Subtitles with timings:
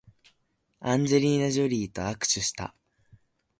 [0.79, 2.73] アンジェリーナジョリーと握手した